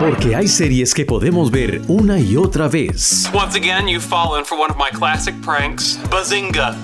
[0.00, 3.30] Porque hay series que podemos ver una y otra vez.
[3.32, 6.00] Once again, you've fallen for one of my classic pranks.
[6.10, 6.74] Bazinga.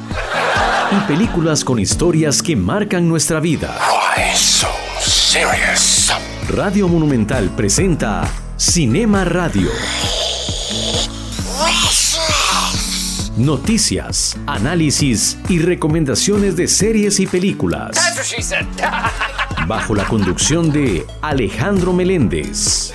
[0.92, 3.77] Y películas con historias que marcan nuestra vida.
[3.91, 4.68] Why so
[5.00, 6.12] serious?
[6.48, 8.23] Radio Monumental presenta
[8.57, 9.70] Cinema Radio.
[13.37, 17.95] Noticias, análisis y recomendaciones de series y películas.
[19.66, 22.95] Bajo la conducción de Alejandro Meléndez.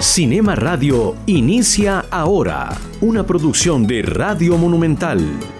[0.00, 2.74] Cinema Radio inicia ahora.
[3.02, 5.57] Una producción de Radio Monumental.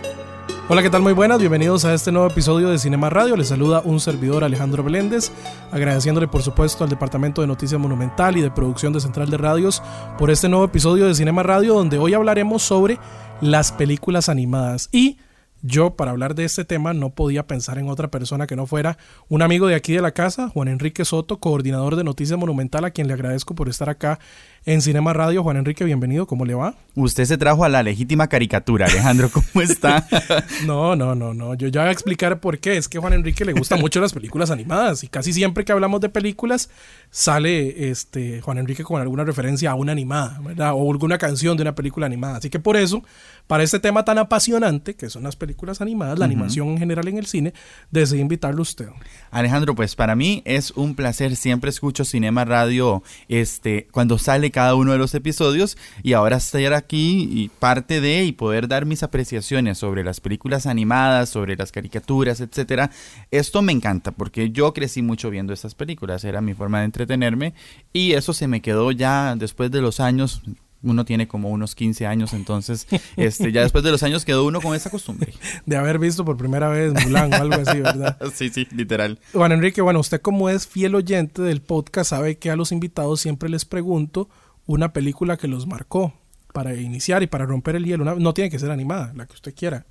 [0.70, 1.00] Hola, ¿qué tal?
[1.00, 3.38] Muy buenas, bienvenidos a este nuevo episodio de Cinema Radio.
[3.38, 5.32] Les saluda un servidor Alejandro Meléndez,
[5.72, 9.82] agradeciéndole por supuesto al Departamento de Noticias Monumental y de Producción de Central de Radios
[10.18, 12.98] por este nuevo episodio de Cinema Radio donde hoy hablaremos sobre
[13.40, 15.16] las películas animadas y
[15.62, 18.96] yo para hablar de este tema no podía pensar en otra persona que no fuera
[19.28, 22.90] un amigo de aquí de la casa, Juan Enrique Soto, coordinador de Noticias Monumental, a
[22.90, 24.20] quien le agradezco por estar acá
[24.66, 25.42] en Cinema Radio.
[25.42, 26.74] Juan Enrique, bienvenido, ¿cómo le va?
[26.94, 30.06] Usted se trajo a la legítima caricatura, Alejandro, ¿cómo está?
[30.66, 32.76] no, no, no, no, yo ya voy a explicar por qué.
[32.76, 35.72] Es que a Juan Enrique le gustan mucho las películas animadas y casi siempre que
[35.72, 36.70] hablamos de películas
[37.10, 40.72] sale este Juan Enrique con alguna referencia a una animada, ¿verdad?
[40.74, 42.36] O alguna canción de una película animada.
[42.36, 43.02] Así que por eso,
[43.46, 45.47] para este tema tan apasionante, que son las películas
[45.80, 47.54] animadas, la animación en general en el cine,
[47.90, 48.88] decidí invitarlo a usted.
[49.30, 54.74] Alejandro, pues para mí es un placer, siempre escucho Cinema Radio este, cuando sale cada
[54.74, 59.02] uno de los episodios y ahora estar aquí y parte de y poder dar mis
[59.02, 62.90] apreciaciones sobre las películas animadas, sobre las caricaturas, etcétera.
[63.30, 67.54] Esto me encanta porque yo crecí mucho viendo estas películas, era mi forma de entretenerme
[67.92, 70.42] y eso se me quedó ya después de los años
[70.82, 74.60] uno tiene como unos 15 años, entonces este, ya después de los años quedó uno
[74.60, 75.32] con esa costumbre.
[75.66, 78.18] De haber visto por primera vez Mulan o algo así, ¿verdad?
[78.34, 79.18] sí, sí, literal.
[79.32, 83.20] Juan Enrique, bueno, usted como es fiel oyente del podcast sabe que a los invitados
[83.20, 84.28] siempre les pregunto
[84.66, 86.12] una película que los marcó
[86.52, 88.04] para iniciar y para romper el hielo.
[88.04, 89.86] no tiene que ser animada, la que usted quiera.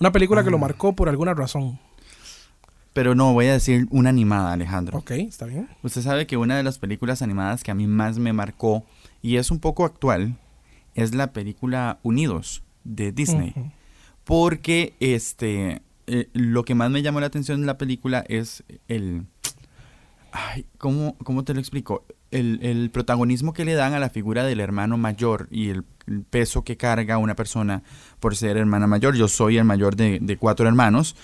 [0.00, 1.78] Una película que lo marcó por alguna razón.
[2.92, 4.98] Pero no, voy a decir una animada, Alejandro.
[4.98, 5.68] Ok, está bien.
[5.82, 8.84] Usted sabe que una de las películas animadas que a mí más me marcó
[9.22, 10.36] y es un poco actual
[10.94, 13.54] es la película Unidos de Disney.
[14.24, 19.26] Porque este eh, lo que más me llamó la atención en la película es el...
[20.32, 22.04] Ay, ¿cómo, cómo te lo explico?
[22.30, 26.22] El, el, protagonismo que le dan a la figura del hermano mayor y el, el,
[26.22, 27.82] peso que carga una persona
[28.18, 29.14] por ser hermana mayor.
[29.14, 31.14] Yo soy el mayor de, de cuatro hermanos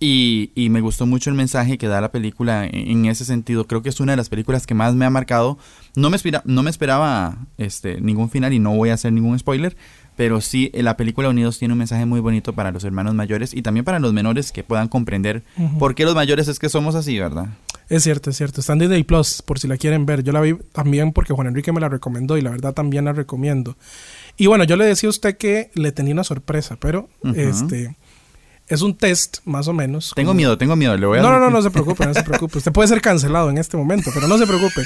[0.00, 3.66] y, y, me gustó mucho el mensaje que da la película en, en, ese sentido.
[3.66, 5.58] Creo que es una de las películas que más me ha marcado.
[5.94, 9.38] No me, espera, no me esperaba este, ningún final y no voy a hacer ningún
[9.38, 9.76] spoiler.
[10.16, 13.62] Pero sí, la película Unidos tiene un mensaje muy bonito para los hermanos mayores y
[13.62, 15.78] también para los menores que puedan comprender uh -huh.
[15.78, 17.48] por qué los mayores es que somos así, ¿verdad?
[17.88, 18.60] Es cierto, es cierto.
[18.60, 20.22] Está en Disney Plus, por si la quieren ver.
[20.22, 23.12] Yo la vi también porque Juan Enrique me la recomendó y la verdad también la
[23.12, 23.76] recomiendo.
[24.36, 27.36] Y bueno, yo le decía a usted que le tenía una sorpresa, pero uh -huh.
[27.36, 27.96] este
[28.68, 30.12] es un test, más o menos.
[30.14, 30.36] Tengo como...
[30.36, 30.96] miedo, tengo miedo.
[30.96, 31.22] Le voy a...
[31.22, 32.58] No, no, no, no se preocupe, no se preocupe.
[32.58, 34.82] Usted puede ser cancelado en este momento, pero no se preocupe.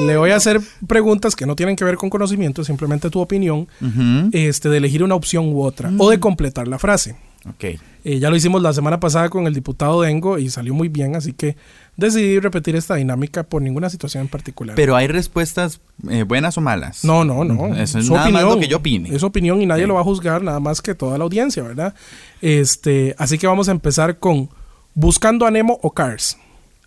[0.00, 3.68] Le voy a hacer preguntas que no tienen que ver con conocimiento, simplemente tu opinión,
[3.80, 4.30] uh -huh.
[4.32, 6.02] este, de elegir una opción u otra, uh -huh.
[6.02, 7.14] o de completar la frase.
[7.48, 7.64] Ok.
[8.04, 11.14] Eh, ya lo hicimos la semana pasada con el diputado Dengo y salió muy bien,
[11.14, 11.56] así que
[11.96, 14.76] decidí repetir esta dinámica por ninguna situación en particular.
[14.76, 17.04] Pero hay respuestas eh, buenas o malas.
[17.04, 17.74] No, no, no.
[17.74, 19.14] Eso es nada opinión, más lo que yo opine.
[19.14, 19.88] Es opinión y nadie sí.
[19.88, 21.94] lo va a juzgar, nada más que toda la audiencia, ¿verdad?
[22.40, 24.50] Este, así que vamos a empezar con
[24.94, 26.38] Buscando a Nemo o Cars.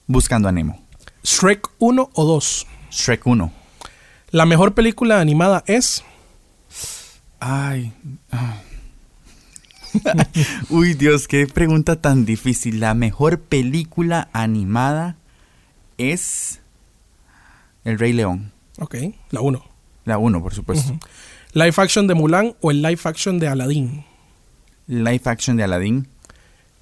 [0.07, 0.81] Buscando a Nemo.
[1.23, 2.67] Shrek 1 o 2.
[2.91, 3.51] Shrek 1.
[4.31, 6.03] La mejor película animada es.
[7.39, 7.93] Ay.
[8.31, 8.61] Ah.
[10.69, 12.79] Uy, Dios, qué pregunta tan difícil.
[12.79, 15.15] La mejor película animada
[15.97, 16.61] es
[17.83, 18.51] El Rey León.
[18.79, 18.95] Ok,
[19.31, 19.63] la 1.
[20.05, 20.93] La 1, por supuesto.
[20.93, 21.07] Uh -huh.
[21.53, 24.03] ¿Live action de Mulan o el live action de Aladdin?
[24.87, 26.07] Live action de Aladdin.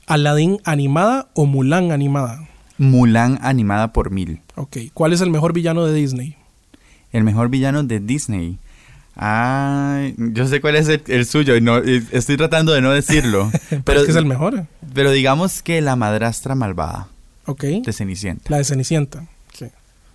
[0.05, 2.47] ¿Aladdin animada o Mulan animada?
[2.77, 4.41] Mulan animada por mil.
[4.55, 6.35] Ok, ¿cuál es el mejor villano de Disney?
[7.11, 8.57] El mejor villano de Disney.
[9.15, 13.49] Ah, yo sé cuál es el, el suyo y no estoy tratando de no decirlo.
[13.69, 14.67] pero, pero es que es el mejor.
[14.93, 17.07] Pero digamos que la madrastra malvada.
[17.45, 17.63] Ok.
[17.63, 18.49] De Cenicienta.
[18.49, 19.27] La de Cenicienta.
[19.53, 19.67] Sí.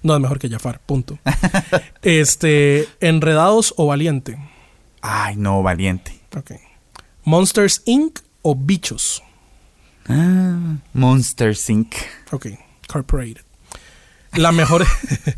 [0.03, 1.19] No es mejor que Jafar, punto.
[2.03, 4.39] este, ¿Enredados o Valiente?
[5.01, 6.19] Ay, no, Valiente.
[6.37, 6.53] Ok.
[7.25, 8.19] ¿Monsters Inc.
[8.43, 9.23] o Bichos?
[10.09, 11.95] Ah, Monsters Inc.
[12.33, 12.49] Ok.
[12.87, 13.43] Corporated.
[14.35, 14.87] La mejor,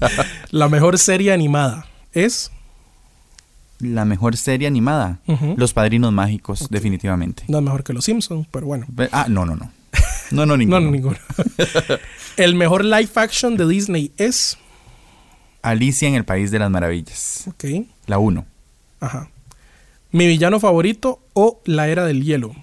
[0.51, 2.51] la mejor serie animada es...
[3.83, 5.21] la mejor serie animada.
[5.57, 7.45] Los Padrinos Mágicos, definitivamente.
[7.49, 8.87] No es mejor que Los Simpsons, pero bueno.
[9.13, 9.71] Ah, no, no, no.
[10.31, 10.81] No, no, No, ninguno.
[10.81, 11.17] no, ninguno.
[12.37, 14.57] el mejor live action de Disney es.
[15.63, 17.45] Alicia en el País de las Maravillas.
[17.49, 17.65] Ok.
[18.07, 18.45] La 1.
[19.01, 19.29] Ajá.
[20.11, 22.55] Mi villano favorito o La Era del Hielo.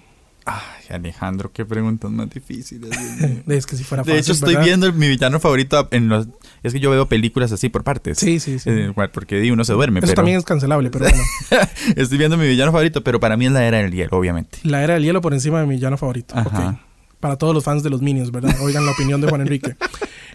[0.44, 2.90] Ay, Alejandro, qué preguntas más difíciles.
[3.46, 4.20] Es que si fuera De fácil.
[4.20, 4.64] hecho, estoy ¿verdad?
[4.66, 6.28] viendo mi villano favorito en los...
[6.62, 8.18] Es que yo veo películas así por partes.
[8.18, 8.70] Sí, sí, sí.
[8.70, 10.16] Eh, porque uno se duerme, Eso pero...
[10.16, 11.22] también es cancelable, pero bueno.
[11.96, 14.58] Estoy viendo mi villano favorito, pero para mí es la era del hielo, obviamente.
[14.64, 16.34] La Era del Hielo por encima de mi villano favorito.
[16.36, 16.70] Ajá.
[16.70, 16.78] Ok.
[17.20, 18.54] Para todos los fans de los Minions, ¿verdad?
[18.62, 19.76] Oigan la opinión de Juan Enrique.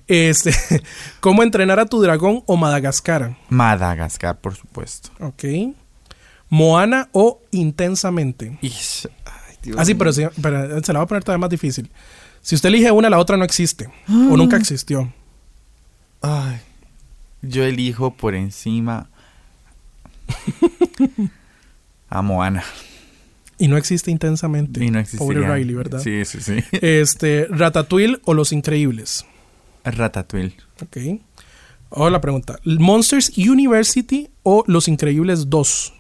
[0.07, 0.53] Este,
[1.19, 3.37] ¿Cómo entrenar a tu dragón o Madagascar?
[3.49, 5.09] Madagascar, por supuesto.
[5.19, 5.43] Ok.
[6.49, 8.57] Moana o Intensamente.
[8.61, 9.07] Ish,
[9.65, 11.89] Dios Ah, sí, pero, sí- pero se la va a poner todavía más difícil.
[12.41, 13.89] Si usted elige una, la otra no existe.
[14.07, 14.29] Ah.
[14.31, 15.11] O nunca existió.
[16.21, 16.59] Ay,
[17.41, 19.09] yo elijo por encima
[22.09, 22.63] a Moana.
[23.57, 24.83] Y no existe intensamente.
[24.83, 25.53] Y no Pobre existiría.
[25.55, 25.99] Riley, ¿verdad?
[26.01, 26.57] Sí, sí, sí.
[26.73, 29.25] Este, Ratatouille o Los Increíbles.
[29.83, 30.55] Ratatouille.
[30.81, 30.97] Ok.
[31.91, 32.59] Ahora la pregunta.
[32.65, 35.93] Monsters University o Los Increíbles 2.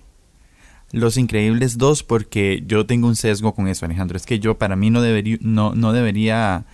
[0.91, 4.17] Los Increíbles 2 porque yo tengo un sesgo con eso, Alejandro.
[4.17, 6.65] Es que yo para mí no debería, no, no debería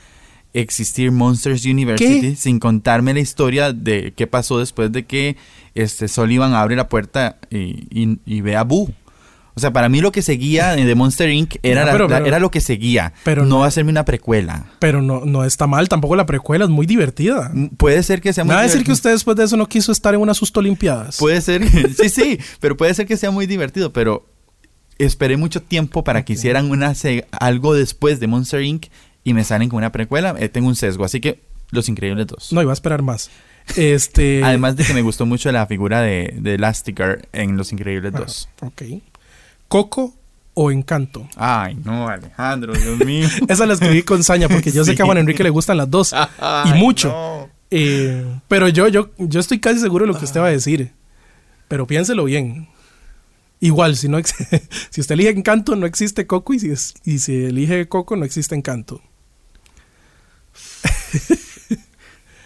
[0.53, 2.35] existir Monsters University ¿Qué?
[2.35, 5.37] sin contarme la historia de qué pasó después de que
[5.75, 8.93] este Sullivan abre la puerta y, y- y ve a Boo.
[9.53, 11.55] O sea, para mí lo que seguía de Monster Inc.
[11.61, 13.13] era, No, la- pero- la- pero- era lo que seguía.
[13.23, 14.65] pero no no- va a serme una precuela.
[14.79, 15.89] Pero no, no está mal.
[15.89, 17.51] Tampoco la precuela es muy divertida.
[17.53, 19.57] Mm, Puede ser que sea Me muy va a decir que usted después de eso
[19.57, 21.17] no quiso estar en unas susto olimpiadas.
[21.17, 21.61] Puede ser,
[21.97, 24.25] sí, sí, pero puede ser que sea muy divertido, pero
[24.97, 26.93] esperé mucho tiempo para que hicieran una
[27.39, 28.85] algo después de Monster Inc.
[29.23, 30.35] y me salen con una precuela.
[30.39, 32.53] Eh, tengo un sesgo, así que Los Increíbles 2.
[32.53, 33.29] No, iba a esperar más.
[33.75, 34.41] Este.
[34.45, 38.49] Además de que me gustó mucho la figura de, de Elastigirl en Los Increíbles 2.
[38.61, 38.81] Ah, ok.
[39.71, 40.13] Coco
[40.53, 41.27] o Encanto.
[41.37, 43.27] Ay, no, Alejandro, Dios mío.
[43.47, 45.89] Esa la escribí con saña porque yo sé que a Juan Enrique le gustan las
[45.89, 46.13] dos.
[46.65, 47.07] y mucho.
[47.09, 47.49] no.
[47.73, 50.91] Eh, pero yo, yo, yo estoy casi seguro de lo que usted va a decir.
[51.69, 52.67] Pero piénselo bien.
[53.61, 54.17] Igual, si no
[54.89, 56.53] si usted elige Encanto, no existe Coco.
[56.53, 59.01] Y si, es- y si elige Coco, no existe Encanto.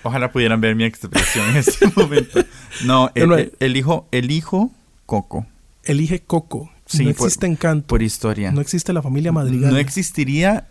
[0.04, 2.40] Ojalá pudieran ver mi expresión en este momento.
[2.84, 4.72] No, el, el- elijo, elijo
[5.08, 5.48] Coco.
[5.84, 6.70] Elige Coco.
[6.86, 7.88] Sí, no por- existe Encanto.
[7.88, 8.52] Por historia.
[8.52, 9.72] no existe la familia Madrigal.
[9.72, 10.68] No existiría,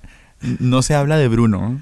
[0.61, 1.81] no se habla de Bruno.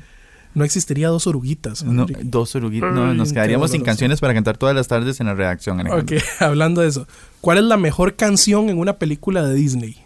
[0.54, 1.82] No existiría dos oruguitas.
[1.82, 2.92] No, dos oruguitas.
[2.92, 6.16] No, nos quedaríamos sin canciones para cantar todas las tardes en la redacción, Alejandro.
[6.16, 7.06] Ok, hablando de eso.
[7.40, 9.96] ¿Cuál es la mejor canción en una película de Disney?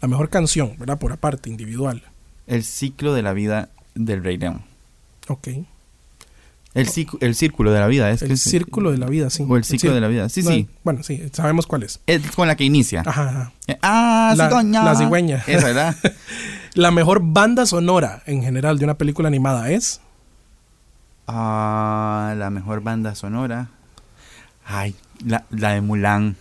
[0.00, 0.98] La mejor canción, ¿verdad?
[0.98, 2.02] Por aparte, individual.
[2.48, 4.62] El ciclo de la vida del Rey León.
[5.28, 5.48] Ok.
[6.78, 8.10] El, círculo de la vida.
[8.10, 9.44] Es que El es- círculo de la vida, sí.
[9.48, 10.28] O el ciclo de la vida.
[10.28, 10.68] Sí, No, sí.
[10.84, 12.00] Bueno, sí, sabemos cuál es.
[12.06, 13.02] Es con la que inicia.
[13.06, 13.52] Ajá, ajá.
[13.66, 14.84] Eh, Ah, La- cigüeña.
[14.84, 15.44] la cigüeña.
[15.46, 15.96] Esa, ¿verdad?
[16.74, 20.00] La mejor banda sonora en general de una película animada es.
[21.26, 23.68] Ah, la mejor banda sonora.
[24.64, 24.94] Ay,
[25.24, 26.36] la, la de Mulan.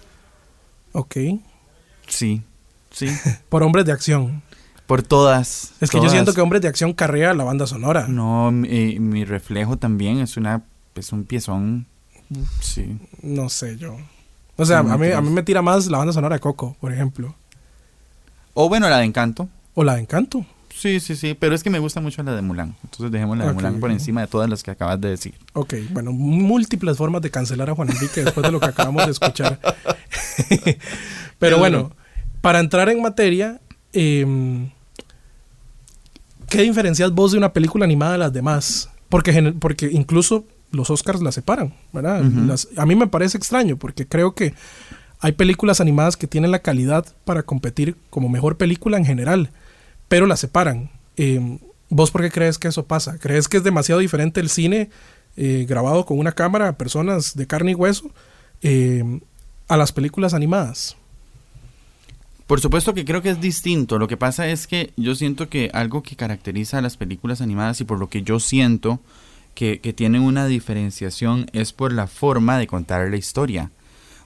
[0.91, 1.15] Ok.
[2.07, 2.41] Sí,
[2.91, 3.07] sí.
[3.49, 4.43] Por hombres de acción.
[4.87, 5.73] Por todas.
[5.81, 8.07] Es que yo siento que hombres de acción carrea la banda sonora.
[8.07, 10.63] No, mi, mi reflejo también es una
[10.99, 11.85] es un piezón.
[12.61, 12.97] Sí.
[13.21, 13.97] No sé yo.
[14.55, 16.91] O sea, a mí, a mí me tira más la banda sonora de Coco, por
[16.91, 17.35] ejemplo.
[18.53, 19.47] O bueno, la de Encanto.
[19.75, 20.45] O la de Encanto.
[20.73, 21.35] Sí, sí, sí.
[21.39, 22.75] Pero es que me gusta mucho la de Mulan.
[22.83, 25.35] Entonces dejemos la de Mulan por encima de todas las que acabas de decir.
[25.53, 29.11] Ok, bueno, múltiples formas de cancelar a Juan Enrique después de lo que acabamos de
[29.11, 29.59] escuchar.
[31.39, 31.91] Pero bueno,
[32.41, 33.61] para entrar en materia,
[33.93, 34.69] eh,
[36.49, 38.89] ¿qué diferencias vos de una película animada de las demás?
[39.09, 42.21] Porque, incluso los Oscars la separan, ¿verdad?
[42.23, 44.53] Las- a mí me parece extraño porque creo que
[45.19, 49.49] hay películas animadas que tienen la calidad para competir como mejor película en general,
[50.07, 50.89] pero la separan.
[51.15, 53.17] Eh, ¿Vos por qué crees que eso pasa?
[53.17, 54.89] ¿Crees que es demasiado diferente el cine
[55.37, 58.11] eh, grabado con una cámara, personas de carne y hueso,
[58.61, 59.21] eh,
[59.69, 60.97] a las películas animadas?
[62.47, 63.99] Por supuesto que creo que es distinto.
[63.99, 67.81] Lo que pasa es que yo siento que algo que caracteriza a las películas animadas
[67.81, 69.01] y por lo que yo siento
[69.53, 73.69] que, que tienen una diferenciación es por la forma de contar la historia.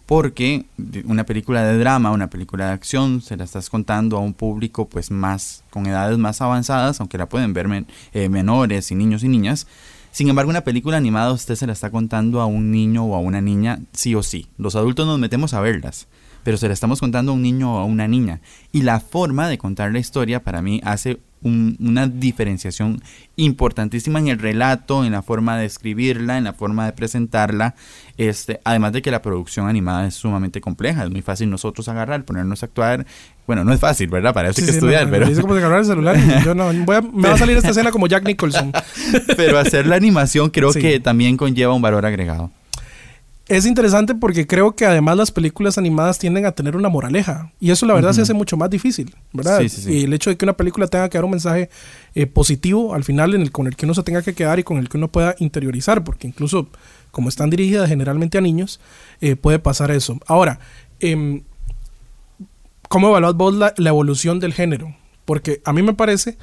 [0.05, 0.65] Porque
[1.05, 4.87] una película de drama, una película de acción, se la estás contando a un público
[4.87, 9.23] pues más, con edades más avanzadas, aunque la pueden ver men- eh, menores y niños
[9.23, 9.65] y niñas.
[10.11, 13.19] Sin embargo, una película animada usted se la está contando a un niño o a
[13.19, 14.47] una niña sí o sí.
[14.57, 16.07] Los adultos nos metemos a verlas,
[16.43, 18.41] pero se la estamos contando a un niño o a una niña.
[18.71, 23.01] Y la forma de contar la historia para mí hace una diferenciación
[23.35, 27.73] importantísima en el relato, en la forma de escribirla, en la forma de presentarla,
[28.17, 32.25] este, además de que la producción animada es sumamente compleja, es muy fácil nosotros agarrar,
[32.25, 33.07] ponernos a actuar,
[33.47, 34.35] bueno, no es fácil, ¿verdad?
[34.35, 35.27] Para eso hay que estudiar, pero...
[35.27, 37.57] Dice como de agarrar el celular y yo no, voy a, me va a salir
[37.57, 38.71] esta escena como Jack Nicholson.
[39.35, 42.51] pero hacer la animación creo que también conlleva un valor agregado
[43.57, 47.51] es interesante porque creo que además las películas animadas tienden a tener una moraleja.
[47.59, 49.61] Y eso la verdad se hace mucho más difícil, ¿verdad?
[49.87, 51.69] Y el hecho de que una película tenga que dar un mensaje
[52.15, 54.63] eh, positivo al final en el, con el que uno se tenga que quedar y
[54.63, 56.69] con el que uno pueda interiorizar, porque incluso
[57.11, 58.79] como están dirigidas generalmente a niños,
[59.19, 60.17] eh, puede pasar eso.
[60.27, 60.61] Ahora,
[61.01, 61.43] eh,
[62.87, 64.95] ¿cómo evaluás vos la, la evolución del género?
[65.25, 66.37] Porque a mí me parece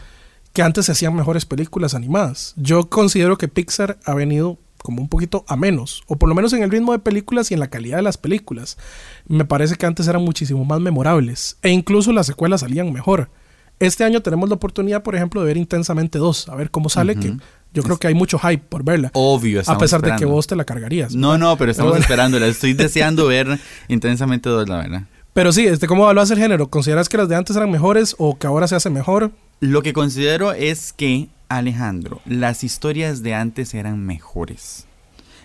[0.53, 2.53] que antes se hacían mejores películas animadas.
[2.57, 6.53] Yo considero que Pixar ha venido como un poquito a menos, o por lo menos
[6.53, 8.79] en el ritmo de películas y en la calidad de las películas.
[9.27, 13.31] Me parece que antes eran muchísimo más memorables, e incluso las secuelas salían mejor.
[13.81, 17.15] Este año tenemos la oportunidad, por ejemplo, de ver Intensamente 2, a ver cómo sale,
[17.15, 17.37] que
[17.73, 19.11] yo creo que hay mucho hype por verla.
[19.15, 21.15] Obvio, A pesar de que vos te la cargarías.
[21.15, 22.47] No, no, pero estamos esperándola.
[22.47, 25.03] Estoy deseando ver Intensamente 2, la verdad.
[25.33, 26.69] Pero sí, este, ¿cómo evaluas el género?
[26.69, 29.31] ¿Consideras que las de antes eran mejores o que ahora se hace mejor?
[29.61, 34.87] Lo que considero es que Alejandro, las historias de antes eran mejores.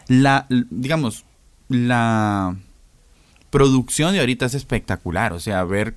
[0.07, 1.25] La, digamos,
[1.69, 2.55] la
[3.49, 5.33] producción de ahorita es espectacular.
[5.33, 5.95] O sea, ver,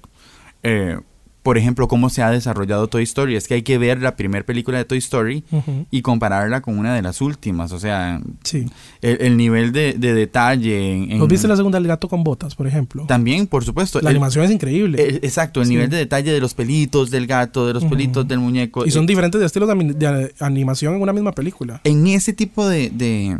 [0.63, 1.01] eh,
[1.47, 3.37] por ejemplo, cómo se ha desarrollado Toy Story.
[3.37, 5.45] Es que hay que ver la primera película de Toy Story
[5.93, 7.71] y compararla con una de las últimas.
[7.71, 8.67] O sea, sí.
[9.01, 10.93] el, nivel de, detalle.
[10.93, 13.05] En, viste la segunda El gato con botas, por ejemplo?
[13.07, 14.01] También, por supuesto.
[14.01, 15.21] La animación es increíble.
[15.23, 18.85] exacto, el nivel de detalle de los pelitos del gato, de los pelitos del muñeco.
[18.85, 21.81] Y son eh, diferentes de estilos de, animación en una misma película.
[21.85, 23.37] En ese tipo de de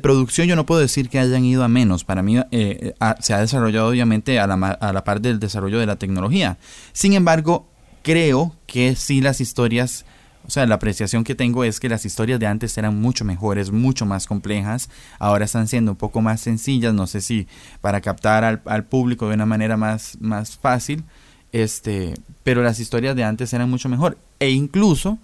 [0.00, 2.04] producción yo no puedo decir que hayan ido a menos.
[2.04, 5.86] Para mí eh, se ha desarrollado obviamente a la, a la par del desarrollo de
[5.86, 6.56] la tecnología.
[6.92, 7.66] Sin embargo,
[8.02, 10.04] creo que sí las historias,
[10.46, 13.72] o sea, la apreciación que tengo es que las historias de antes eran mucho mejores,
[13.72, 14.88] mucho más complejas.
[15.18, 17.46] Ahora están siendo un poco más sencillas, no sé si
[17.80, 21.04] para captar al, al público de una manera más, más fácil.
[21.52, 24.18] Este, pero las historias de antes eran mucho mejor.
[24.40, 25.18] E incluso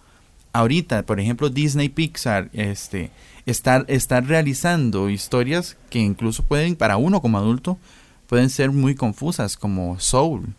[0.52, 3.10] ahorita, por ejemplo, Disney Pixar, este,
[3.46, 7.78] estar, estar realizando historias que incluso pueden, para uno como adulto,
[8.26, 10.54] pueden ser muy confusas, como Soul.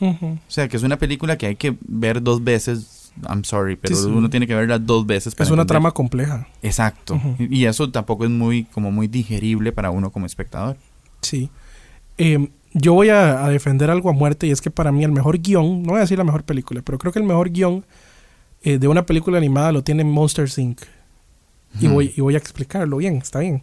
[0.00, 3.12] O sea, que es una película que hay que ver dos veces.
[3.28, 5.34] I'm sorry, pero uno tiene que verla dos veces.
[5.38, 6.48] es una trama compleja.
[6.62, 7.20] Exacto.
[7.38, 10.76] Y eso tampoco es muy, como muy digerible para uno como espectador.
[11.20, 11.50] Sí.
[12.18, 15.38] Em, yo voy a, defender algo a muerte y es que para mí el mejor
[15.38, 17.84] guion, no voy a decir la mejor película, pero creo que el mejor guion
[18.62, 20.80] eh, de una película animada lo tiene Monster Inc.
[21.80, 23.62] Y, voy, y voy a explicarlo bien, está bien.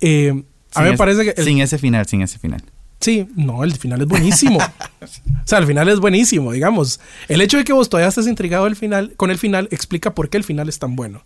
[0.00, 1.42] Eh, a mí me parece que...
[1.42, 2.62] sin ese final, sin ese final.
[3.00, 4.58] Sí, no, el final es buenísimo.
[5.00, 5.06] o
[5.46, 7.00] sea, el final es buenísimo, digamos.
[7.28, 10.28] El hecho de que vos todavía estés intrigado el final, con el final explica por
[10.28, 11.24] qué el final es tan bueno.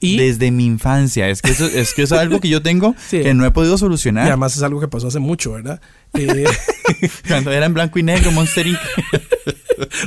[0.00, 3.34] Y, Desde mi infancia, es que eso es, que es algo que yo tengo que
[3.34, 4.26] no he podido solucionar.
[4.26, 5.80] Y además es algo que pasó hace mucho, ¿verdad?
[6.14, 6.44] Eh,
[7.28, 8.66] Cuando era en blanco y negro, Monster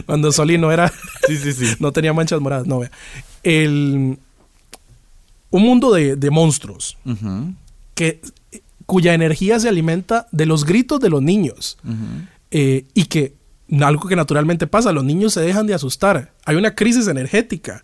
[0.05, 0.91] Cuando Soli no era...
[1.27, 1.75] sí, sí, sí.
[1.79, 2.91] No tenía manchas moradas, no, vea.
[3.43, 4.19] El,
[5.55, 6.97] un mundo de, monstruos
[7.93, 8.21] que,
[8.85, 11.77] cuya energía se alimenta de los gritos de los niños
[12.51, 13.33] eh, y que
[13.81, 17.83] algo que naturalmente pasa, los niños se dejan de asustar, hay una crisis energética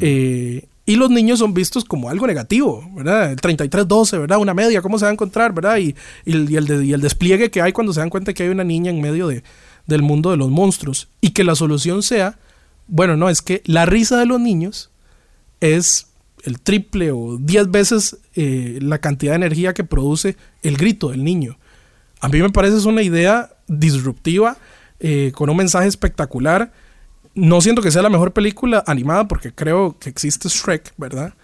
[0.00, 3.32] eh, y los niños son vistos como algo negativo, ¿verdad?
[3.32, 4.38] El 3312, ¿verdad?
[4.38, 5.76] Una media, ¿cómo se va a encontrar, ¿verdad?
[5.78, 5.94] Y,
[6.24, 9.28] el, el, despliegue que hay cuando se dan cuenta que hay una niña en medio
[9.28, 9.44] de,
[9.86, 12.38] del mundo de los monstruos y que la solución sea,
[12.88, 14.90] bueno, no, es que la risa de los niños
[15.60, 16.06] es
[16.44, 21.24] el triple o diez veces eh, la cantidad de energía que produce el grito del
[21.24, 21.58] niño.
[22.20, 24.56] A mí me parece es una idea disruptiva,
[25.00, 26.72] eh, con un mensaje espectacular.
[27.34, 31.34] No siento que sea la mejor película animada porque creo que existe Shrek, ¿verdad?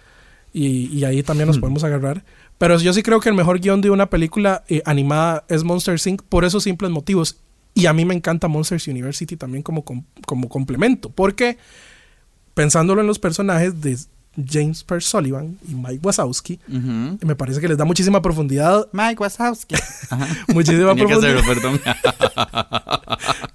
[0.53, 1.61] Y, ahí también nos hmm.
[1.61, 2.23] podemos agarrar.
[2.57, 5.99] Pero yo sí creo que el mejor guion de una película eh, animada es Monster
[6.05, 6.21] Inc.
[6.23, 7.37] por esos simples motivos.
[7.73, 9.83] Y a mí me encanta Monsters University también como,
[10.25, 11.09] como complemento.
[11.09, 11.57] Porque
[12.53, 13.97] pensándolo en los personajes de
[14.37, 16.59] James Per Sullivan y Mike Wazowski.
[16.67, 18.87] Me parece que les da muchísima profundidad.
[18.91, 19.75] Mike Wazowski.
[20.53, 21.43] muchísima profundidad.
[21.45, 21.81] perdón.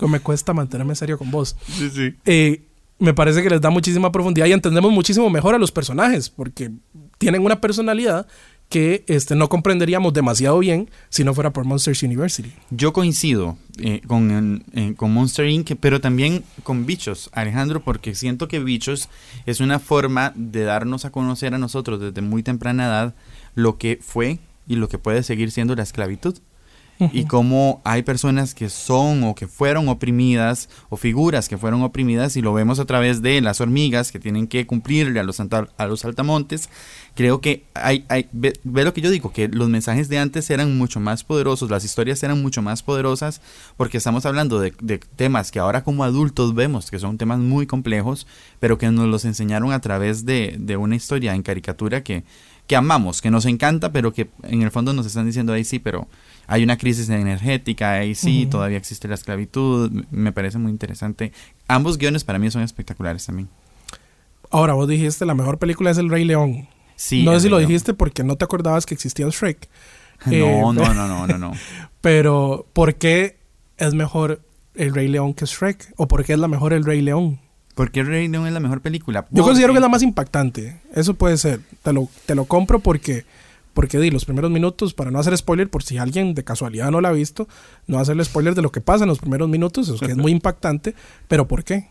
[0.10, 1.56] me cuesta mantenerme serio con vos.
[1.66, 2.14] Sí, sí.
[2.24, 2.62] Eh,
[2.98, 6.70] me parece que les da muchísima profundidad y entendemos muchísimo mejor a los personajes porque
[7.18, 8.26] tienen una personalidad
[8.68, 12.52] que este, no comprenderíamos demasiado bien si no fuera por Monsters University.
[12.70, 14.64] Yo coincido eh, con,
[14.96, 19.08] con, Monster Inc., pero también con Bichos, Alejandro, porque siento que Bichos
[19.46, 23.14] es una forma de darnos a conocer a nosotros desde muy temprana edad
[23.54, 26.38] lo que fue y lo que puede seguir siendo la esclavitud.
[27.12, 32.38] y cómo hay personas que son o que fueron oprimidas o figuras que fueron oprimidas
[32.38, 35.86] y lo vemos a través de las hormigas que tienen que cumplirle a los, a
[35.86, 36.70] los altamontes.
[37.16, 40.76] Creo que hay, hay ve, lo que yo digo, que los mensajes de antes eran
[40.78, 43.40] mucho más poderosos, las historias eran mucho más poderosas
[43.76, 47.66] porque estamos hablando de, de temas que ahora como adultos vemos que son temas muy
[47.66, 48.26] complejos,
[48.60, 52.22] pero que nos los enseñaron a través de, de una historia en caricatura que,
[52.66, 55.78] que amamos, que nos encanta, pero que en el fondo nos están diciendo ahí sí,
[55.78, 56.08] pero
[56.46, 61.32] hay una crisis energética, ahí sí, todavía existe la esclavitud, me parece muy interesante.
[61.68, 63.48] Ambos guiones para mí son espectaculares también.
[64.50, 66.68] Ahora, vos dijiste, la mejor película es El Rey León.
[66.96, 67.22] Sí.
[67.22, 69.68] No sé si lo dijiste porque no te acordabas que existía Shrek.
[70.24, 71.52] No, eh, no, no, no, no, no.
[72.00, 73.36] Pero, ¿por qué
[73.76, 74.40] es mejor
[74.74, 75.92] El Rey León que Shrek?
[75.96, 77.38] ¿O por qué es la mejor El Rey León?
[77.74, 79.26] Porque El Rey León es la mejor película.
[79.30, 80.80] Yo considero que es la más impactante.
[80.94, 81.60] Eso puede ser.
[81.82, 83.26] Te lo, te lo compro porque
[83.74, 87.02] porque di los primeros minutos, para no hacer spoiler, por si alguien de casualidad no
[87.02, 87.46] lo ha visto,
[87.86, 90.32] no hacerle spoiler de lo que pasa en los primeros minutos, es que es muy
[90.32, 90.94] impactante,
[91.28, 91.90] pero ¿por qué?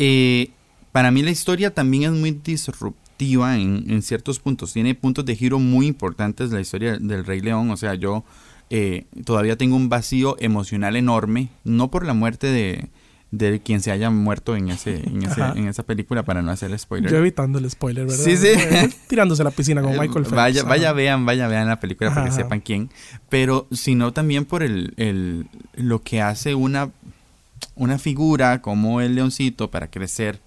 [0.00, 0.50] Eh,
[0.90, 5.58] para mí la historia también es muy disruptiva en, ciertos puntos, tiene puntos de giro
[5.58, 8.24] muy importantes la historia del Rey León, o sea, yo
[8.70, 12.88] eh, todavía tengo un vacío emocional enorme, no por la muerte de,
[13.30, 16.76] de quien se haya muerto en ese, en, ese, en esa película para no hacer
[16.78, 17.10] spoiler.
[17.10, 18.22] Yo evitando el spoiler, ¿verdad?
[18.22, 18.48] Sí, sí.
[19.08, 20.32] Tirándose a la piscina con Michael Phelps.
[20.32, 22.90] Vaya, vaya vean, vaya vean la película para que sepan quién.
[23.28, 26.90] Pero sino también por el, el, lo que hace una,
[27.74, 30.40] una figura como el leoncito para crecer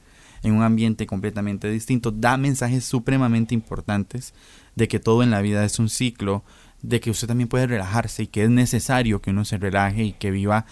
[0.44, 2.12] en un ambiente completamente distinto.
[2.12, 4.34] Da mensajes supremamente importantes
[4.76, 6.44] de que todo en la vida es un ciclo,
[6.82, 10.14] de que usted también puede relajarse y que es necesario que uno se relaje y
[10.14, 10.66] que viva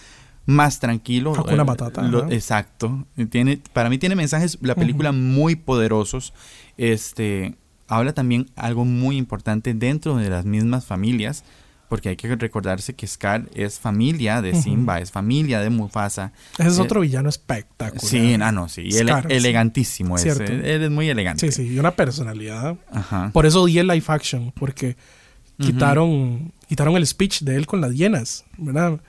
[0.46, 1.34] más tranquilo.
[1.36, 2.26] Hakuna eh, Matata.
[2.30, 3.06] Exacto.
[3.30, 6.32] Tiene, para mí tiene mensajes, la película, muy poderosos.
[6.76, 7.56] Este,
[7.88, 11.44] habla también algo muy importante dentro de las mismas familias,
[11.88, 16.32] porque hay que recordarse que Scar es familia de Simba, es familia de Mufasa.
[16.58, 18.00] Ese es eh, otro villano espectacular.
[18.00, 18.88] Sí, ah, no, sí.
[19.28, 20.16] elegantísimo.
[20.16, 21.50] Es, él es muy elegante.
[21.50, 22.76] Sí, sí, y una personalidad.
[22.90, 23.30] Ajá.
[23.32, 24.96] Por eso di el live action, porque
[25.58, 29.00] quitaron, quitaron el speech de él con las hienas, ¿verdad?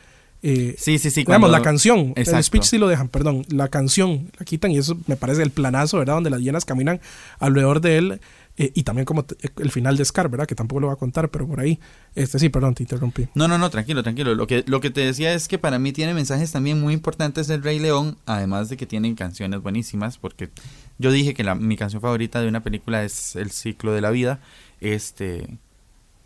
[0.44, 1.22] Eh, sí, sí, sí.
[1.22, 2.14] Digamos, la canción.
[2.16, 3.44] El speech sí lo dejan, perdón.
[3.50, 6.16] La canción la quitan y eso me parece el planazo, ¿verdad?
[6.16, 7.02] Donde las hienas caminan
[7.40, 8.22] alrededor de él.
[8.60, 9.24] Eh, y también como
[9.58, 10.48] el final de Scar, ¿verdad?
[10.48, 11.80] Que tampoco lo voy a contar, pero por ahí.
[12.16, 13.28] Este sí, perdón, te interrumpí.
[13.36, 14.34] No, no, no, tranquilo, tranquilo.
[14.34, 17.48] Lo que, lo que te decía es que para mí tiene mensajes también muy importantes
[17.48, 20.50] del Rey León, además de que tienen canciones buenísimas, porque
[20.98, 24.10] yo dije que la, mi canción favorita de una película es El ciclo de la
[24.10, 24.40] vida.
[24.82, 25.60] Este.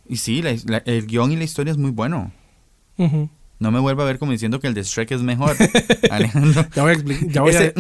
[0.08, 2.32] Y sí, el guion y la historia es muy bueno.
[3.62, 5.56] No me vuelva a ver como diciendo que el de Shrek es mejor.
[6.10, 6.66] Alejandro.
[6.74, 7.74] ya voy a explicar.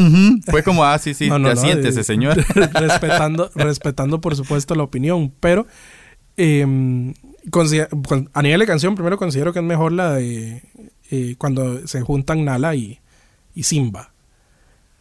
[0.51, 2.37] fue como, ah, sí, sí, no, no, siéntese, señor.
[2.55, 5.33] respetando, respetando, por supuesto, la opinión.
[5.39, 5.65] Pero
[6.37, 7.15] em,
[8.31, 10.61] a nivel de canción, primero considero que es mejor la de
[11.09, 12.99] eh, cuando se juntan Nala y,
[13.55, 14.10] y Simba.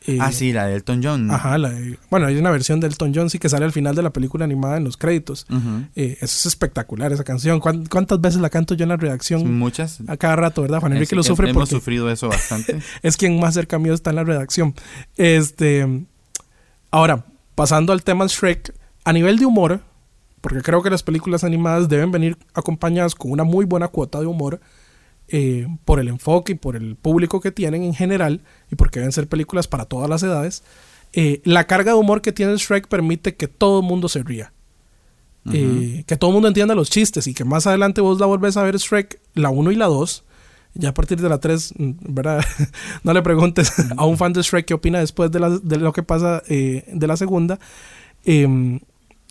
[0.07, 1.31] Eh, ah, sí, la de Elton John.
[1.31, 1.59] Ajá,
[2.09, 4.47] bueno, hay una versión de Elton John sí que sale al final de la película
[4.47, 5.47] animada en los créditos.
[5.95, 7.61] Eh, eso es espectacular, esa canción.
[7.61, 9.59] ¿Cuántas veces la canto yo en la redacción?
[9.59, 10.01] Muchas.
[10.07, 10.81] A cada rato, ¿verdad?
[10.81, 12.81] Juan Enrique lo sufre hemos sufrido eso bastante.
[13.03, 14.75] es quien más cerca mío está en la redacción.
[15.17, 15.87] Este,
[16.91, 19.81] ahora, pasando al tema Shrek, a nivel de humor,
[20.41, 24.27] porque creo que las películas animadas deben venir acompañadas con una muy buena cuota de
[24.27, 24.61] humor
[25.33, 28.41] eh, por el enfoque y por el público que tienen en general
[28.71, 30.65] y porque deben ser películas para todas las edades,
[31.13, 34.53] eh, la carga de humor que tiene Shrek permite que todo el mundo se ría.
[35.53, 38.57] Eh, que todo el mundo entienda los chistes y que más adelante vos la volvés
[38.57, 40.25] a ver Shrek, la 1 y la 2.
[40.75, 42.45] Ya a partir de la 3, mm, ¿verdad?
[43.05, 46.03] no le preguntes a un fan de Shrek qué opina después de, de lo que
[46.03, 47.59] pasa de la segunda.
[48.25, 48.81] Em,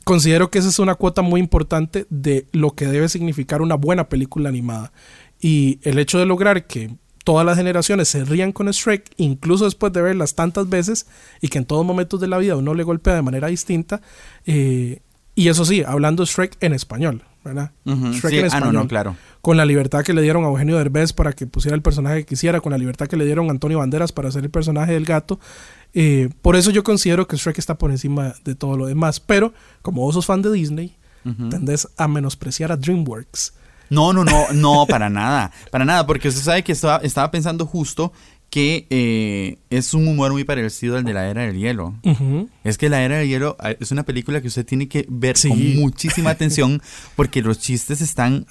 [0.04, 4.10] considero que esa es una cuota muy importante de lo que debe significar una buena
[4.10, 4.92] película animada.
[5.40, 6.92] Y el hecho de lograr que
[7.24, 11.06] todas las generaciones se rían con Shrek, incluso después de verlas tantas veces
[11.42, 14.02] y que en todos momentos de la vida uno le golpea de manera distinta.
[14.46, 15.02] Eh,
[15.36, 17.72] y eso sí, hablando Shrek en español, ¿verdad?
[17.86, 18.70] Shrek en español.
[18.70, 19.16] Ah, no, claro.
[19.42, 22.26] Con la libertad que le dieron a Eugenio Derbez para que pusiera el personaje que
[22.26, 25.06] quisiera, con la libertad que le dieron a Antonio Banderas para hacer el personaje del
[25.06, 25.40] gato.
[25.94, 29.20] Eh, por eso yo considero que Shrek está por encima de todo lo demás.
[29.20, 30.98] Pero, como vos sos fan de Disney,
[31.50, 33.54] tendés a menospreciar a DreamWorks.
[33.90, 37.66] No, no, no, no, para nada, para nada, porque usted sabe que estaba, estaba pensando
[37.66, 38.14] justo
[38.50, 41.96] que eh, es un humor muy parecido al de la Era del Hielo.
[42.64, 45.36] Es que la Era del Hielo ah, es una película que usted tiene que ver
[45.40, 46.82] con muchísima atención
[47.16, 48.46] porque los chistes están...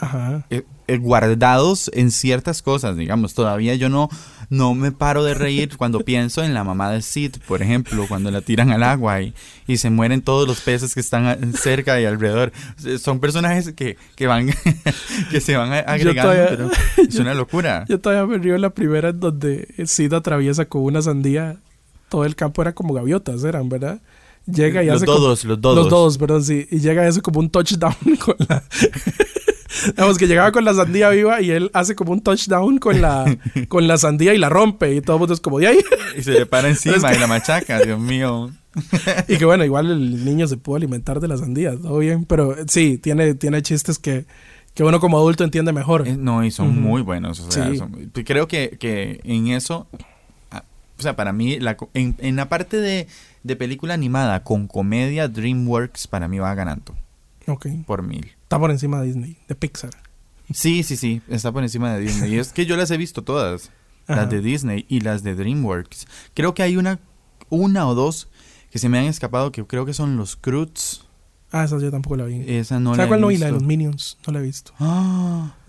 [0.50, 0.64] Eh, eh,
[0.96, 3.34] guardados en ciertas cosas, digamos.
[3.34, 4.08] Todavía yo no,
[4.48, 8.30] no me paro de reír cuando pienso en la mamá de Sid, por ejemplo, cuando
[8.30, 9.34] la tiran al agua y,
[9.66, 12.52] y se mueren todos los peces que están cerca y alrededor.
[12.98, 14.50] Son personajes que, que van,
[15.30, 16.70] que se van agregando, pero
[17.08, 17.84] es una locura.
[17.88, 21.58] Yo todavía me río en la primera en donde Sid atraviesa con una sandía.
[22.08, 24.00] Todo el campo era como gaviotas, eran, ¿verdad?
[24.50, 25.76] Llega y los hace dodos, como, los dodos.
[25.76, 26.66] Los dodos, perdón, sí.
[26.70, 28.64] Y llega eso como un touchdown con la...
[29.86, 33.36] Digamos que llegaba con la sandía viva y él hace como un touchdown con la,
[33.68, 34.94] con la sandía y la rompe.
[34.94, 35.78] Y todo el mundo es como de ahí.
[36.16, 38.50] Y se le para encima y la machaca, Dios mío.
[39.28, 42.24] y que bueno, igual el niño se pudo alimentar de la sandía, todo bien.
[42.24, 44.24] Pero sí, tiene, tiene chistes que,
[44.74, 46.06] que uno como adulto entiende mejor.
[46.08, 47.40] Eh, No, y son muy buenos.
[47.40, 49.86] O sea, son- creo que, que en eso,
[50.50, 53.06] o sea, para mí, la en, en la parte de,
[53.42, 56.94] de película animada con comedia, DreamWorks para mí va ganando
[57.46, 57.66] Ok.
[57.86, 58.32] por mil.
[58.48, 59.90] Está por encima de Disney, de Pixar.
[60.54, 62.32] Sí, sí, sí, está por encima de Disney.
[62.34, 63.70] Y es que yo las he visto todas,
[64.06, 64.22] Ajá.
[64.22, 66.06] las de Disney y las de DreamWorks.
[66.32, 66.98] Creo que hay una,
[67.50, 68.30] una o dos
[68.70, 71.04] que se me han escapado que creo que son los Croods.
[71.50, 72.44] Ah, esa yo tampoco la vi.
[72.46, 73.38] Esa no la ¿Sabes he cuál no vi?
[73.38, 74.18] La de los Minions.
[74.26, 74.72] No la he visto.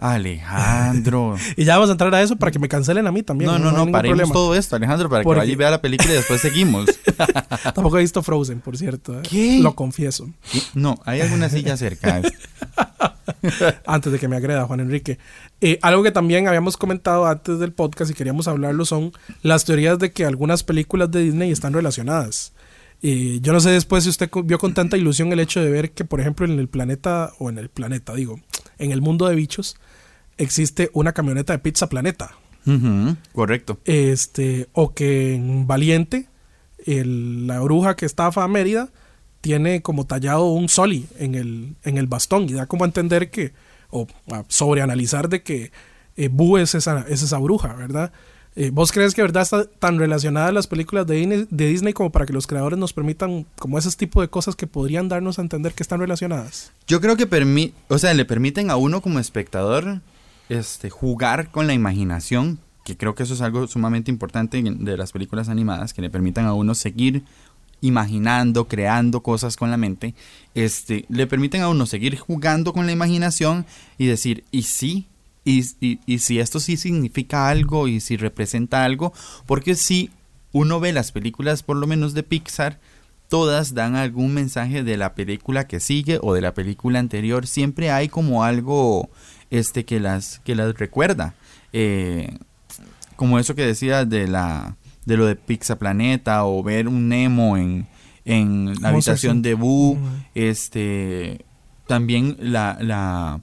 [0.01, 1.35] Ah, Alejandro.
[1.57, 3.51] Y ya vamos a entrar a eso para que me cancelen a mí también.
[3.51, 4.33] No, no, hay no, ningún paremos problema.
[4.33, 6.85] todo esto, Alejandro, para que vaya y vea la película y después seguimos.
[7.75, 9.19] Tampoco he visto Frozen, por cierto.
[9.19, 9.23] eh.
[9.29, 9.59] ¿Qué?
[9.61, 10.29] Lo confieso.
[10.73, 12.21] No, hay alguna silla cerca.
[13.85, 15.17] antes de que me agreda Juan Enrique.
[15.61, 19.11] Eh, algo que también habíamos comentado antes del podcast y queríamos hablarlo son
[19.41, 22.53] las teorías de que algunas películas de Disney están relacionadas.
[23.01, 25.91] Eh, yo no sé después si usted vio con tanta ilusión el hecho de ver
[25.91, 28.39] que, por ejemplo, en el planeta, o en el planeta, digo,
[28.77, 29.77] en el mundo de bichos,
[30.37, 32.31] existe una camioneta de Pizza Planeta.
[33.33, 33.79] Correcto.
[33.85, 36.27] Este, o que en Valiente,
[36.85, 38.89] el- la bruja que estafa a Mérida
[39.41, 43.31] tiene como tallado un soli en el, en el bastón y da como a entender
[43.31, 43.53] que,
[43.89, 45.71] o a sobreanalizar de que
[46.17, 48.11] eh, Boo es esa, es esa bruja, ¿verdad?
[48.59, 52.11] Eh, ¿Vos crees que verdad está tan relacionada las películas de Disney, de Disney como
[52.11, 55.43] para que los creadores nos permitan como ese tipo de cosas que podrían darnos a
[55.43, 56.73] entender que están relacionadas?
[56.85, 60.01] Yo creo que o sea, le permiten a uno como espectador
[60.49, 65.13] este, jugar con la imaginación, que creo que eso es algo sumamente importante de las
[65.13, 67.23] películas animadas, que le permitan a uno seguir
[67.79, 70.15] imaginando, creando cosas con la mente,
[70.53, 73.65] este, le permiten a uno seguir jugando con la imaginación
[73.97, 75.07] y decir, ¿y sí?
[75.45, 79.13] ¿Y, y, y si esto sí significa algo y si representa algo?
[79.45, 80.11] Porque si
[80.51, 82.79] uno ve las películas, por lo menos de Pixar,
[83.29, 87.47] todas dan algún mensaje de la película que sigue o de la película anterior.
[87.47, 89.09] Siempre hay como algo
[89.51, 91.35] este que las que las recuerda.
[91.71, 92.37] Eh,
[93.15, 94.75] como eso que decía de la
[95.05, 97.87] de lo de Pixaplaneta o ver un Nemo en,
[98.25, 99.97] en la habitación de Boo,
[100.35, 101.45] este
[101.87, 103.41] también la, la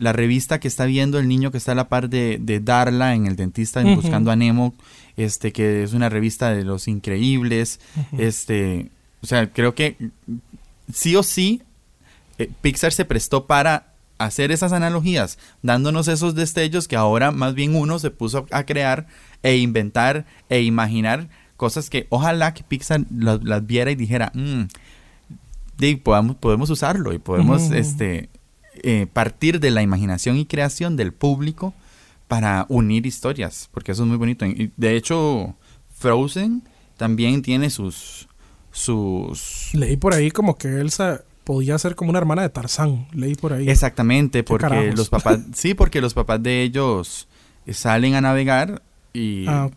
[0.00, 3.14] la revista que está viendo el niño que está a la par de, de Darla
[3.14, 4.74] en el dentista en buscando a Nemo,
[5.18, 7.80] este que es una revista de los increíbles,
[8.16, 8.90] este,
[9.22, 9.96] o sea, creo que
[10.92, 11.62] sí o sí
[12.38, 17.74] eh, Pixar se prestó para hacer esas analogías, dándonos esos destellos que ahora más bien
[17.74, 19.06] uno se puso a crear
[19.42, 24.62] e inventar e imaginar cosas que ojalá que Pixar las, las viera y dijera, "Mm,
[26.02, 28.29] podamos, podemos usarlo y podemos este,
[28.82, 31.74] eh, partir de la imaginación y creación del público
[32.28, 34.46] para unir historias, porque eso es muy bonito.
[34.46, 35.54] Y de hecho,
[35.94, 36.62] Frozen
[36.96, 38.28] también tiene sus
[38.72, 43.08] sus Leí por ahí como que Elsa podía ser como una hermana de Tarzán.
[43.12, 43.68] Leí por ahí.
[43.68, 44.96] Exactamente, porque carajos?
[44.96, 47.26] los papás, sí, porque los papás de ellos
[47.72, 49.68] salen a navegar y, Ah,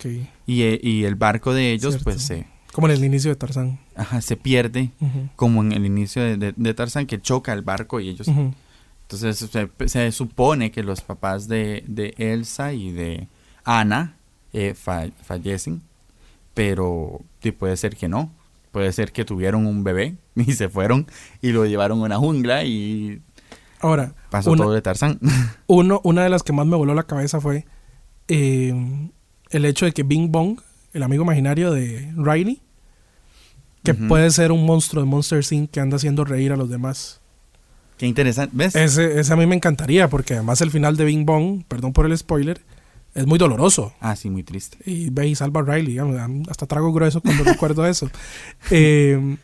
[0.45, 2.03] y, eh, y el barco de ellos Cierto.
[2.11, 3.79] pues se, Como en el inicio de Tarzán.
[3.95, 4.91] ajá, se pierde,
[5.35, 8.27] como en el inicio de, de, de Tarzán, que choca el barco y ellos...
[9.03, 13.27] Entonces se, se supone que los papás de, de Elsa y de
[13.63, 14.17] Ana
[14.53, 15.81] eh, fa- fallecen,
[16.53, 17.21] pero
[17.57, 18.31] puede ser que no.
[18.71, 21.05] Puede ser que tuvieron un bebé y se fueron
[21.41, 23.21] y lo llevaron a una jungla y
[23.79, 25.19] Ahora, pasó una, todo de Tarzán.
[25.67, 27.65] uno, una de las que más me voló la cabeza fue
[28.29, 28.73] eh,
[29.49, 30.59] el hecho de que Bing Bong,
[30.93, 32.61] el amigo imaginario de Riley,
[33.83, 35.69] que puede ser un monstruo de Monster Inc.
[35.69, 37.19] que anda haciendo reír a los demás.
[37.97, 38.55] Qué interesante.
[38.55, 38.75] ¿Ves?
[38.75, 42.05] Ese, ese a mí me encantaría, porque además el final de Bing Bong, perdón por
[42.05, 42.61] el spoiler,
[43.13, 43.93] es muy doloroso.
[43.99, 44.77] Ah, sí, muy triste.
[44.85, 45.99] Y ve y salva a Riley.
[46.49, 48.09] hasta trago grueso cuando recuerdo eso.
[48.71, 49.37] Eh,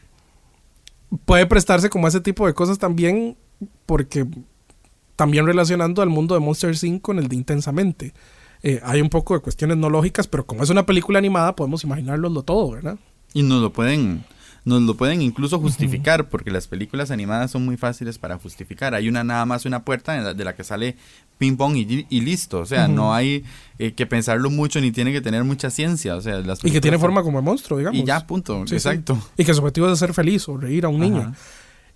[1.25, 3.37] puede prestarse como ese tipo de cosas también,
[3.85, 4.25] porque
[5.15, 7.01] también relacionando al mundo de Monster Inc.
[7.01, 8.13] con el de Intensamente.
[8.63, 11.83] Eh, hay un poco de cuestiones no lógicas, pero como es una película animada, podemos
[11.83, 12.97] imaginarlo todo, ¿verdad?
[13.33, 14.25] Y nos lo pueden,
[14.69, 18.93] nos lo pueden incluso justificar, porque las películas animadas son muy fáciles para justificar.
[18.93, 20.95] Hay una nada más una puerta de la que sale
[21.37, 22.59] ping pong y, listo.
[22.59, 23.43] O sea, no hay
[23.79, 26.15] eh, que pensarlo mucho ni tiene que tener mucha ciencia.
[26.15, 27.99] O sea, y que tiene forma como monstruo, digamos.
[27.99, 28.63] Y ya, punto.
[28.69, 29.17] Exacto.
[29.37, 31.33] Y que su objetivo es hacer feliz o reír a un niño.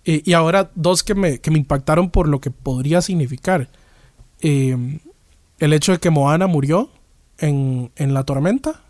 [0.04, 3.70] y ahora, dos que me, que me impactaron por lo que podría significar.
[4.40, 5.00] Eh,
[5.58, 6.90] el hecho de que Moana murió
[7.38, 8.83] en, en la tormenta.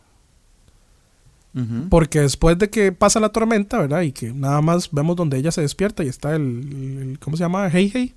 [1.88, 4.02] Porque después de que pasa la tormenta, ¿verdad?
[4.02, 7.70] Y que nada más vemos donde ella se despierta y está el, ¿cómo se llama?
[7.72, 8.14] Hey Hey.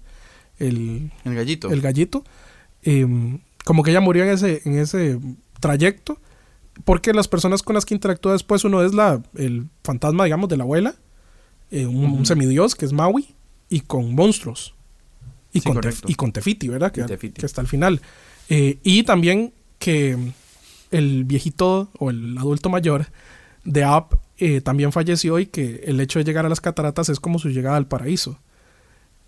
[0.57, 1.69] El, el gallito.
[1.69, 2.23] El gallito.
[2.81, 5.19] Em, como que ella murió en ese, en ese
[5.59, 6.19] trayecto.
[6.83, 10.57] Porque las personas con las que interactúa después, uno es la, el fantasma, digamos, de
[10.57, 10.95] la abuela.
[11.69, 13.35] Eh, un, semidios que es Maui.
[13.69, 14.73] Y con monstruos.
[15.53, 16.91] Y, con, y con Tefiti, ¿verdad?
[16.91, 18.01] Que, que está al final.
[18.49, 20.17] Eh, y también que
[20.91, 23.07] el viejito o el adulto mayor
[23.63, 27.19] de App eh, también falleció y que el hecho de llegar a las cataratas es
[27.19, 28.39] como su llegada al paraíso.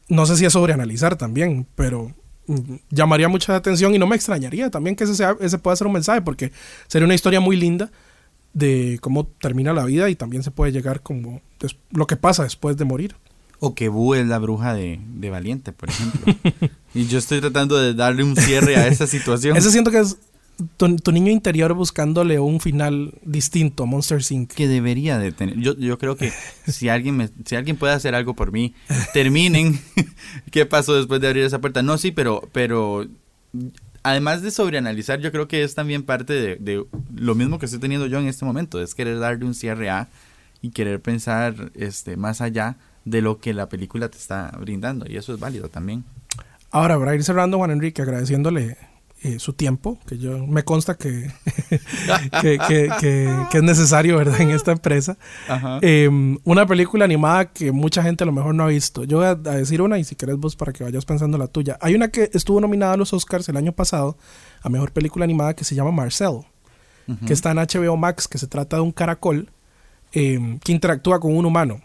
[0.07, 2.13] No sé si es sobreanalizar también, pero
[2.47, 5.87] mm, llamaría mucha atención y no me extrañaría también que ese, sea, ese pueda ser
[5.87, 6.51] un mensaje porque
[6.87, 7.91] sería una historia muy linda
[8.53, 11.41] de cómo termina la vida y también se puede llegar como
[11.91, 13.15] lo que pasa después de morir.
[13.59, 16.33] O que Boo es la bruja de, de Valiente, por ejemplo.
[16.93, 19.57] y yo estoy tratando de darle un cierre a esa situación.
[19.57, 20.17] Ese siento que es
[20.77, 24.51] tu, niño interior buscándole un final distinto a Monster Inc.
[24.53, 25.57] Que debería de tener.
[25.57, 26.31] Yo, yo creo que
[26.67, 28.73] si alguien me, si alguien puede hacer algo por mí,
[29.13, 29.79] terminen.
[30.51, 31.81] ¿Qué pasó después de abrir esa puerta?
[31.81, 33.07] No, sí, pero, pero
[34.03, 37.79] además de sobreanalizar, yo creo que es también parte de, de, lo mismo que estoy
[37.79, 40.07] teniendo yo en este momento, es querer darle un cierre a
[40.61, 45.17] y querer pensar este más allá de lo que la película te está brindando y
[45.17, 46.03] eso es válido también.
[46.71, 48.77] Ahora, para ir cerrando, Juan Enrique, agradeciéndole
[49.21, 51.29] eh, su tiempo, que yo me consta que,
[52.41, 54.39] que, es necesario, ¿verdad?
[54.39, 55.17] En esta empresa.
[55.81, 59.03] Em, una película animada que mucha gente a lo mejor no ha visto.
[59.03, 61.77] Yo voy a, decir una y si querés vos para que vayas pensando la tuya.
[61.81, 64.17] Hay una que estuvo nominada a los Oscars el año pasado
[64.61, 66.45] a Mejor Película Animada que se llama Marcel,
[67.25, 69.49] que está en HBO Max, que se trata de un caracol
[70.13, 71.81] em, que interactúa con un humano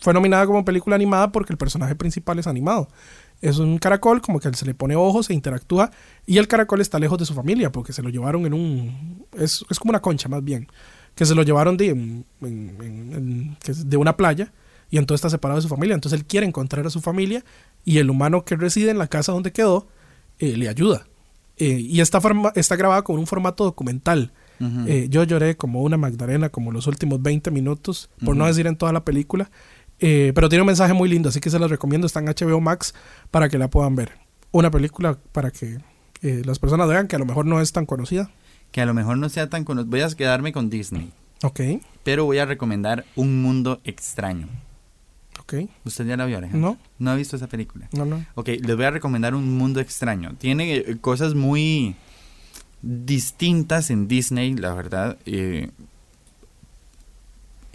[0.00, 2.88] fue nominada como película animada porque el personaje principal es animado.
[3.40, 5.90] Es un caracol, como que se le pone ojos e interactúa.
[6.26, 9.26] Y el caracol está lejos de su familia porque se lo llevaron en un.
[9.36, 10.68] Es, como una concha, más bien.
[11.14, 14.52] Que se lo llevaron de, de una playa
[14.90, 15.94] y entonces está separado de su familia.
[15.94, 17.44] Entonces él quiere encontrar a su familia
[17.84, 19.86] y el humano que reside en la casa donde quedó
[20.38, 21.06] eh, le ayuda.
[21.56, 22.20] Eh, y está,
[22.54, 24.32] está grabada con un formato documental.
[24.88, 28.74] Eh, yo lloré como una Magdalena, como los últimos 20 minutos, por no decir en
[28.74, 29.52] toda la película.
[30.00, 32.06] Eh, pero tiene un mensaje muy lindo, así que se los recomiendo.
[32.06, 32.94] Está en HBO Max
[33.30, 34.12] para que la puedan ver.
[34.50, 35.78] Una película para que
[36.22, 38.30] eh, las personas vean que a lo mejor no es tan conocida.
[38.72, 39.90] Que a lo mejor no sea tan conocida.
[39.90, 41.10] Voy a quedarme con Disney.
[41.42, 41.60] Ok.
[42.04, 44.48] Pero voy a recomendar Un Mundo Extraño.
[45.40, 45.54] Ok.
[45.84, 46.70] ¿Usted ya la vio, Alejandro?
[46.70, 46.78] No.
[46.98, 47.88] ¿No ha visto esa película?
[47.92, 48.24] No, no.
[48.34, 50.34] Ok, les voy a recomendar Un Mundo Extraño.
[50.38, 51.96] Tiene eh, cosas muy
[52.82, 55.18] distintas en Disney, la verdad.
[55.26, 55.70] Eh,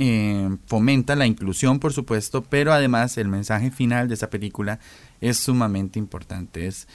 [0.06, 4.80] eh, fomenta la inclusión, por supuesto, pero además el mensaje final de esa película
[5.22, 6.68] es sumamente importante.
[6.68, 6.90] Es,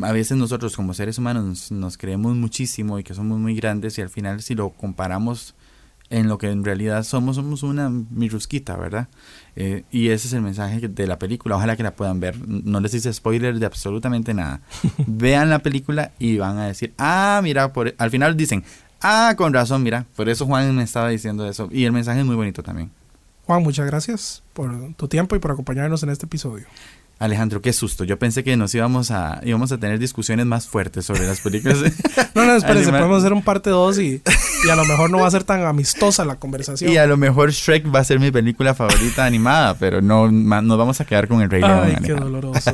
[0.00, 4.02] a veces nosotros como seres humanos nos, creemos muchísimo y que somos muy grandes y
[4.02, 5.56] al final si lo comparamos
[6.08, 9.08] en lo que en realidad somos, somos una mirusquita, ¿verdad?
[9.56, 11.56] Eh, y ese es el mensaje de la película.
[11.56, 12.38] Ojalá que la puedan ver.
[12.46, 14.60] No les hice spoiler de absolutamente nada.
[15.08, 17.92] Vean la película y van a decir, ah, mira, por...
[17.98, 18.62] al final dicen,
[19.00, 20.06] Ah, con razón, mira.
[20.16, 21.68] Por eso Juan me estaba diciendo eso.
[21.70, 22.90] Y el mensaje es muy bonito también.
[23.46, 26.66] Juan, muchas gracias por tu tiempo y por acompañarnos en este episodio.
[27.18, 28.04] Alejandro, qué susto.
[28.04, 31.78] Yo pensé que nos íbamos a íbamos a tener discusiones más fuertes sobre las películas.
[32.34, 34.22] no, no, espérense, podemos hacer un parte 2 y,
[34.64, 36.90] y, a lo mejor no va a ser tan amistosa la conversación.
[36.96, 40.78] Y a lo mejor Shrek va a ser mi película favorita animada, pero no nos
[40.78, 41.82] vamos a quedar con el Rey León.
[41.84, 42.72] Ay, qué doloroso.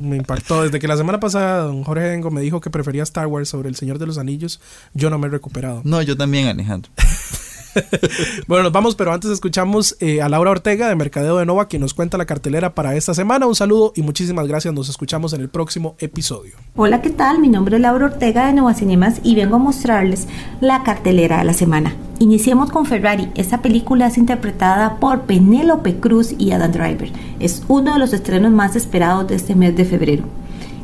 [0.00, 0.64] me impactó.
[0.64, 3.68] Desde que la semana pasada don Jorge Dengo me dijo que prefería Star Wars sobre
[3.68, 4.60] El Señor de los Anillos,
[4.92, 5.82] yo no me he recuperado.
[5.84, 6.90] No, yo también, Alejandro.
[8.46, 11.82] bueno, nos vamos, pero antes escuchamos eh, a Laura Ortega de Mercadeo de Nova, quien
[11.82, 13.46] nos cuenta la cartelera para esta semana.
[13.46, 14.74] Un saludo y muchísimas gracias.
[14.74, 16.54] Nos escuchamos en el próximo episodio.
[16.76, 17.38] Hola, ¿qué tal?
[17.38, 20.26] Mi nombre es Laura Ortega de Nova Cinemas y vengo a mostrarles
[20.60, 21.94] la cartelera de la semana.
[22.18, 23.28] Iniciemos con Ferrari.
[23.34, 27.10] Esta película es interpretada por Penélope Cruz y Adam Driver.
[27.40, 30.24] Es uno de los estrenos más esperados de este mes de febrero.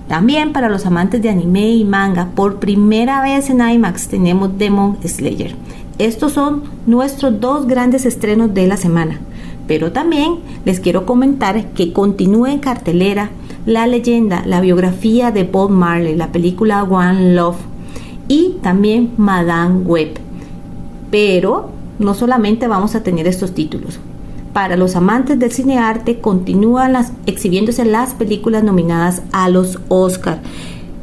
[0.08, 4.96] También para los amantes de anime y manga, por primera vez en IMAX tenemos Demon
[5.06, 5.54] Slayer.
[5.98, 9.18] Estos son nuestros dos grandes estrenos de la semana.
[9.66, 13.30] Pero también les quiero comentar que continúa en cartelera
[13.66, 17.58] la leyenda, la biografía de Bob Marley, la película One Love
[18.28, 20.20] y también Madame Web.
[21.10, 23.98] Pero no solamente vamos a tener estos títulos.
[24.52, 30.40] Para los amantes del cine arte continúan las, exhibiéndose las películas nominadas a los Oscar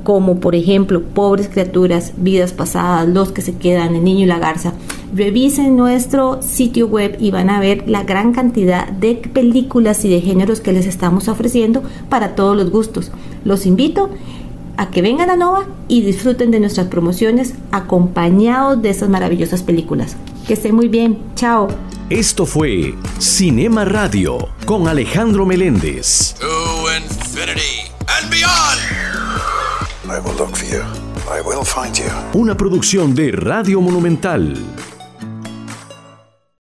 [0.06, 4.40] como por ejemplo Pobres Criaturas, Vidas Pasadas, Los que se quedan, El Niño y la
[4.40, 4.72] Garza.
[5.14, 10.22] Revisen nuestro sitio web y van a ver la gran cantidad de películas y de
[10.22, 13.12] géneros que les estamos ofreciendo para todos los gustos.
[13.44, 14.10] Los invito
[14.78, 20.16] a que vengan a Nova y disfruten de nuestras promociones acompañados de estas maravillosas películas.
[20.48, 21.18] Que estén muy bien.
[21.36, 21.68] Chao.
[22.10, 26.36] Esto fue Cinema Radio con Alejandro Meléndez.
[32.34, 34.56] Una producción de Radio Monumental.